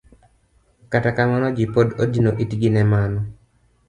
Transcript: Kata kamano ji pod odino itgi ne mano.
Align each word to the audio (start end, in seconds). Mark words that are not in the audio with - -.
Kata 0.91 1.09
kamano 1.17 1.47
ji 1.55 1.65
pod 1.73 1.87
odino 2.03 2.31
itgi 2.43 2.69
ne 2.73 2.83
mano. 2.91 3.19